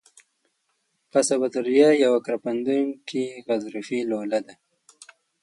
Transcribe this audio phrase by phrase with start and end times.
[1.13, 4.53] قصبة الریه یوه کرپندوکي غضروفي لوله ده.